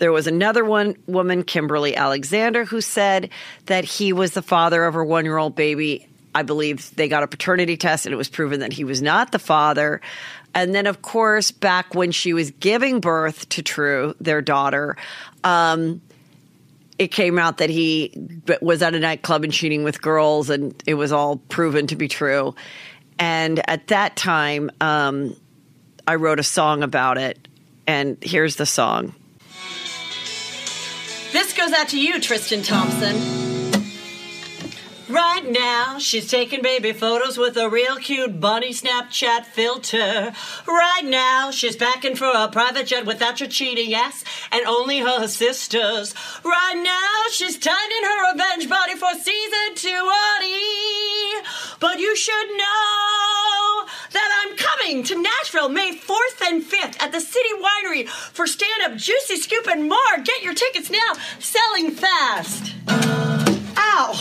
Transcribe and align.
There 0.00 0.12
was 0.12 0.26
another 0.26 0.64
one 0.64 0.96
woman, 1.06 1.44
Kimberly 1.44 1.94
Alexander, 1.94 2.64
who 2.64 2.80
said 2.80 3.28
that 3.66 3.84
he 3.84 4.14
was 4.14 4.32
the 4.32 4.40
father 4.42 4.84
of 4.84 4.94
her 4.94 5.04
one 5.04 5.26
year 5.26 5.36
old 5.36 5.54
baby. 5.54 6.08
I 6.34 6.42
believe 6.42 6.94
they 6.96 7.06
got 7.06 7.22
a 7.22 7.26
paternity 7.26 7.76
test 7.76 8.06
and 8.06 8.12
it 8.14 8.16
was 8.16 8.30
proven 8.30 8.60
that 8.60 8.72
he 8.72 8.82
was 8.82 9.02
not 9.02 9.30
the 9.30 9.38
father. 9.38 10.00
And 10.54 10.74
then, 10.74 10.86
of 10.86 11.02
course, 11.02 11.50
back 11.50 11.94
when 11.94 12.12
she 12.12 12.32
was 12.32 12.50
giving 12.50 13.00
birth 13.00 13.48
to 13.50 13.62
True, 13.62 14.14
their 14.20 14.40
daughter, 14.40 14.96
um, 15.44 16.00
it 16.98 17.08
came 17.08 17.38
out 17.38 17.58
that 17.58 17.68
he 17.68 18.40
was 18.62 18.80
at 18.82 18.94
a 18.94 18.98
nightclub 18.98 19.44
and 19.44 19.52
cheating 19.52 19.84
with 19.84 20.00
girls, 20.00 20.50
and 20.50 20.82
it 20.86 20.94
was 20.94 21.12
all 21.12 21.36
proven 21.36 21.86
to 21.88 21.96
be 21.96 22.08
true. 22.08 22.54
And 23.18 23.60
at 23.68 23.88
that 23.88 24.16
time, 24.16 24.70
um, 24.80 25.36
I 26.06 26.14
wrote 26.16 26.40
a 26.40 26.42
song 26.42 26.82
about 26.82 27.18
it. 27.18 27.48
And 27.86 28.16
here's 28.22 28.56
the 28.56 28.66
song. 28.66 29.14
This 31.32 31.52
goes 31.52 31.72
out 31.72 31.88
to 31.90 32.00
you, 32.00 32.20
Tristan 32.20 32.62
Thompson. 32.62 33.40
Right 35.08 35.48
now, 35.48 35.98
she's 35.98 36.28
taking 36.28 36.60
baby 36.62 36.92
photos 36.92 37.38
with 37.38 37.56
a 37.56 37.68
real 37.68 37.96
cute 37.96 38.40
bunny 38.40 38.70
Snapchat 38.70 39.44
filter. 39.44 40.32
Right 40.66 41.04
now, 41.04 41.50
she's 41.52 41.76
packing 41.76 42.16
for 42.16 42.30
a 42.32 42.48
private 42.48 42.86
jet 42.86 43.06
without 43.06 43.38
your 43.38 43.48
cheating 43.48 43.94
ass 43.94 44.24
and 44.50 44.66
only 44.66 44.98
her 44.98 45.28
sisters. 45.28 46.14
Right 46.44 46.80
now, 46.82 47.30
she's 47.32 47.58
tightening 47.58 48.04
her 48.04 48.32
revenge 48.32 48.68
body 48.68 48.96
for 48.96 49.12
season 49.14 49.74
two 49.76 50.10
But 51.80 51.98
you 51.98 52.16
should 52.16 52.48
know 52.56 53.19
coming 54.90 55.04
to 55.04 55.22
Nashville 55.22 55.68
May 55.68 55.92
4th 55.92 56.48
and 56.48 56.64
5th 56.64 57.00
at 57.00 57.12
the 57.12 57.20
City 57.20 57.48
Winery 57.60 58.08
for 58.08 58.48
stand 58.48 58.82
up, 58.82 58.98
juicy 58.98 59.36
scoop, 59.36 59.68
and 59.68 59.88
more. 59.88 59.98
Get 60.24 60.42
your 60.42 60.52
tickets 60.52 60.90
now, 60.90 61.12
selling 61.38 61.92
fast. 61.92 62.74
Ow! 63.76 64.12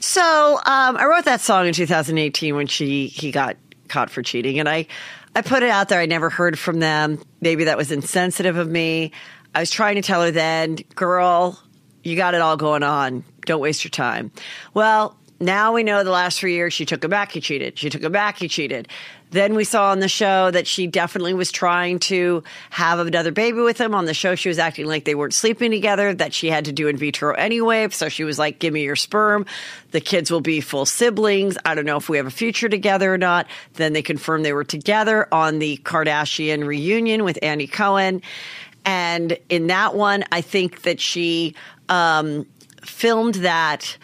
So 0.00 0.56
um, 0.66 0.96
I 0.98 1.06
wrote 1.06 1.24
that 1.24 1.40
song 1.40 1.66
in 1.66 1.72
2018 1.72 2.54
when 2.54 2.66
she 2.66 3.06
he 3.06 3.30
got 3.30 3.56
caught 3.88 4.10
for 4.10 4.22
cheating, 4.22 4.58
and 4.58 4.68
I 4.68 4.86
I 5.34 5.40
put 5.40 5.62
it 5.62 5.70
out 5.70 5.88
there. 5.88 5.98
I 5.98 6.06
never 6.06 6.28
heard 6.28 6.58
from 6.58 6.78
them. 6.78 7.22
Maybe 7.40 7.64
that 7.64 7.78
was 7.78 7.90
insensitive 7.90 8.58
of 8.58 8.68
me. 8.68 9.12
I 9.54 9.60
was 9.60 9.70
trying 9.70 9.94
to 9.94 10.02
tell 10.02 10.20
her 10.22 10.30
then, 10.30 10.76
girl, 10.94 11.58
you 12.02 12.16
got 12.16 12.34
it 12.34 12.42
all 12.42 12.58
going 12.58 12.82
on. 12.82 13.24
Don't 13.46 13.60
waste 13.60 13.82
your 13.82 13.90
time. 13.90 14.30
Well, 14.74 15.16
now 15.38 15.72
we 15.72 15.82
know 15.82 16.02
the 16.02 16.10
last 16.10 16.38
three 16.38 16.54
years 16.54 16.72
she 16.72 16.86
took 16.86 17.04
him 17.04 17.10
back, 17.10 17.32
he 17.32 17.40
cheated. 17.40 17.78
She 17.78 17.90
took 17.90 18.02
him 18.02 18.12
back, 18.12 18.38
he 18.38 18.48
cheated. 18.48 18.88
Then 19.32 19.54
we 19.54 19.64
saw 19.64 19.90
on 19.90 19.98
the 19.98 20.08
show 20.08 20.50
that 20.50 20.66
she 20.66 20.86
definitely 20.86 21.34
was 21.34 21.50
trying 21.50 21.98
to 21.98 22.44
have 22.70 23.00
another 23.00 23.32
baby 23.32 23.60
with 23.60 23.78
him. 23.78 23.94
On 23.94 24.04
the 24.04 24.14
show, 24.14 24.34
she 24.34 24.48
was 24.48 24.58
acting 24.58 24.86
like 24.86 25.04
they 25.04 25.16
weren't 25.16 25.34
sleeping 25.34 25.72
together, 25.72 26.14
that 26.14 26.32
she 26.32 26.48
had 26.48 26.66
to 26.66 26.72
do 26.72 26.86
in 26.88 26.96
vitro 26.96 27.34
anyway. 27.34 27.88
So 27.90 28.08
she 28.08 28.24
was 28.24 28.38
like, 28.38 28.60
Give 28.60 28.72
me 28.72 28.84
your 28.84 28.96
sperm. 28.96 29.44
The 29.90 30.00
kids 30.00 30.30
will 30.30 30.40
be 30.40 30.60
full 30.60 30.86
siblings. 30.86 31.58
I 31.64 31.74
don't 31.74 31.84
know 31.84 31.96
if 31.96 32.08
we 32.08 32.18
have 32.18 32.26
a 32.26 32.30
future 32.30 32.68
together 32.68 33.12
or 33.12 33.18
not. 33.18 33.46
Then 33.74 33.92
they 33.92 34.02
confirmed 34.02 34.44
they 34.44 34.52
were 34.52 34.64
together 34.64 35.28
on 35.32 35.58
the 35.58 35.76
Kardashian 35.78 36.64
reunion 36.64 37.24
with 37.24 37.38
Andy 37.42 37.66
Cohen. 37.66 38.22
And 38.84 39.36
in 39.48 39.66
that 39.66 39.96
one, 39.96 40.24
I 40.30 40.40
think 40.40 40.82
that 40.82 41.00
she 41.00 41.56
um, 41.88 42.46
filmed 42.82 43.34
that 43.36 43.98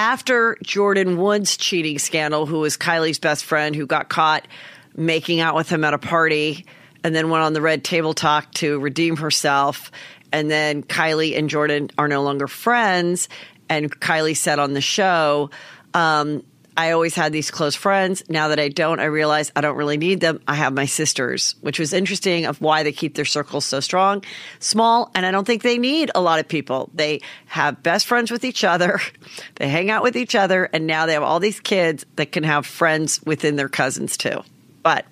after 0.00 0.56
Jordyn 0.64 1.18
Woods' 1.18 1.58
cheating 1.58 1.98
scandal, 1.98 2.46
who 2.46 2.60
was 2.60 2.78
Kylie's 2.78 3.18
best 3.18 3.44
friend, 3.44 3.76
who 3.76 3.84
got 3.84 4.08
caught 4.08 4.48
making 4.96 5.40
out 5.40 5.54
with 5.54 5.68
him 5.68 5.84
at 5.84 5.92
a 5.92 5.98
party 5.98 6.64
and 7.04 7.14
then 7.14 7.28
went 7.28 7.44
on 7.44 7.52
the 7.52 7.60
red 7.60 7.84
table 7.84 8.14
talk 8.14 8.50
to 8.52 8.78
redeem 8.78 9.18
herself. 9.18 9.92
And 10.32 10.50
then 10.50 10.82
Kylie 10.82 11.36
and 11.36 11.50
Jordyn 11.50 11.90
are 11.98 12.08
no 12.08 12.22
longer 12.22 12.48
friends. 12.48 13.28
And 13.68 13.94
Kylie 14.00 14.34
said 14.34 14.58
on 14.58 14.72
the 14.72 14.80
show, 14.80 15.50
um, 15.92 16.44
I 16.80 16.92
always 16.92 17.14
had 17.14 17.30
these 17.30 17.50
close 17.50 17.74
friends. 17.74 18.22
Now 18.30 18.48
that 18.48 18.58
I 18.58 18.70
don't, 18.70 19.00
I 19.00 19.04
realize 19.04 19.52
I 19.54 19.60
don't 19.60 19.76
really 19.76 19.98
need 19.98 20.20
them. 20.20 20.40
I 20.48 20.54
have 20.54 20.72
my 20.72 20.86
sisters, 20.86 21.54
which 21.60 21.78
was 21.78 21.92
interesting 21.92 22.46
of 22.46 22.58
why 22.62 22.84
they 22.84 22.92
keep 22.92 23.14
their 23.14 23.26
circles 23.26 23.66
so 23.66 23.80
strong, 23.80 24.24
small, 24.60 25.10
and 25.14 25.26
I 25.26 25.30
don't 25.30 25.44
think 25.46 25.62
they 25.62 25.76
need 25.76 26.10
a 26.14 26.22
lot 26.22 26.40
of 26.40 26.48
people. 26.48 26.88
They 26.94 27.20
have 27.48 27.82
best 27.82 28.06
friends 28.06 28.30
with 28.30 28.44
each 28.44 28.64
other. 28.64 28.98
They 29.56 29.68
hang 29.68 29.90
out 29.90 30.02
with 30.02 30.16
each 30.16 30.34
other, 30.34 30.70
and 30.72 30.86
now 30.86 31.04
they 31.04 31.12
have 31.12 31.22
all 31.22 31.38
these 31.38 31.60
kids 31.60 32.06
that 32.16 32.32
can 32.32 32.44
have 32.44 32.64
friends 32.64 33.20
within 33.26 33.56
their 33.56 33.68
cousins 33.68 34.16
too. 34.16 34.42
But 34.82 35.04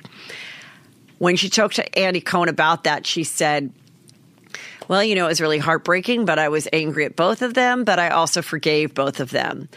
when 1.18 1.36
she 1.36 1.50
talked 1.50 1.76
to 1.76 1.98
Andy 1.98 2.22
Cohen 2.22 2.48
about 2.48 2.84
that, 2.84 3.06
she 3.06 3.24
said, 3.24 3.70
well, 4.88 5.04
you 5.04 5.14
know, 5.14 5.26
it 5.26 5.28
was 5.28 5.42
really 5.42 5.58
heartbreaking, 5.58 6.24
but 6.24 6.38
I 6.38 6.48
was 6.48 6.66
angry 6.72 7.04
at 7.04 7.14
both 7.14 7.42
of 7.42 7.52
them, 7.52 7.84
but 7.84 7.98
I 7.98 8.08
also 8.08 8.40
forgave 8.40 8.94
both 8.94 9.20
of 9.20 9.30
them. 9.30 9.68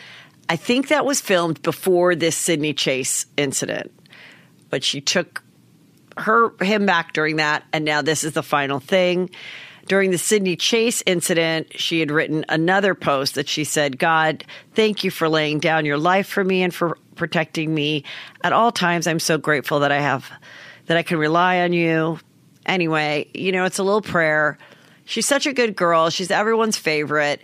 I 0.51 0.57
think 0.57 0.89
that 0.89 1.05
was 1.05 1.21
filmed 1.21 1.61
before 1.61 2.13
this 2.13 2.35
Sydney 2.35 2.73
Chase 2.73 3.25
incident, 3.37 3.89
but 4.69 4.83
she 4.83 4.99
took 4.99 5.41
her 6.17 6.51
him 6.61 6.85
back 6.85 7.13
during 7.13 7.37
that, 7.37 7.63
and 7.71 7.85
now 7.85 8.01
this 8.01 8.25
is 8.25 8.33
the 8.33 8.43
final 8.43 8.81
thing. 8.81 9.29
During 9.87 10.11
the 10.11 10.17
Sydney 10.17 10.57
Chase 10.57 11.01
incident, 11.05 11.79
she 11.79 12.01
had 12.01 12.11
written 12.11 12.43
another 12.49 12.95
post 12.95 13.35
that 13.35 13.47
she 13.47 13.63
said, 13.63 13.97
God, 13.97 14.43
thank 14.73 15.05
you 15.05 15.09
for 15.09 15.29
laying 15.29 15.59
down 15.59 15.85
your 15.85 15.97
life 15.97 16.27
for 16.27 16.43
me 16.43 16.63
and 16.63 16.75
for 16.75 16.97
protecting 17.15 17.73
me 17.73 18.03
at 18.43 18.51
all 18.51 18.73
times. 18.73 19.07
I'm 19.07 19.21
so 19.21 19.37
grateful 19.37 19.79
that 19.79 19.93
I 19.93 20.01
have, 20.01 20.29
that 20.87 20.97
I 20.97 21.03
can 21.03 21.17
rely 21.17 21.61
on 21.61 21.71
you. 21.71 22.19
Anyway, 22.65 23.29
you 23.33 23.53
know, 23.53 23.63
it's 23.63 23.79
a 23.79 23.83
little 23.83 24.01
prayer. 24.01 24.57
She's 25.05 25.25
such 25.25 25.45
a 25.45 25.53
good 25.53 25.77
girl. 25.77 26.09
She's 26.09 26.29
everyone's 26.29 26.75
favorite 26.75 27.41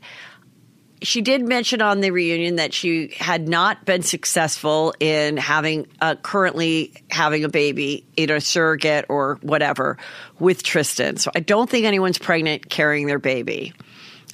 she 1.02 1.22
did 1.22 1.41
mention 1.41 1.81
on 1.81 2.02
the 2.02 2.12
reunion 2.12 2.56
that 2.56 2.74
she 2.74 3.09
had 3.18 3.47
not 3.47 3.85
been 3.85 4.02
successful 4.02 4.94
in 5.00 5.38
having 5.38 5.88
uh, 6.02 6.16
currently 6.16 6.94
having 7.09 7.44
a 7.44 7.50
baby, 7.50 8.06
either 8.16 8.40
surrogate 8.40 9.06
or 9.09 9.38
whatever, 9.41 9.97
with 10.40 10.63
Tristan. 10.63 11.18
So 11.18 11.31
I 11.36 11.40
don't 11.40 11.69
think 11.69 11.86
anyone's 11.86 12.18
pregnant 12.18 12.69
carrying 12.69 13.07
their 13.07 13.19
baby. 13.19 13.74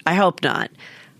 I 0.06 0.16
hope 0.16 0.44
not. 0.44 0.69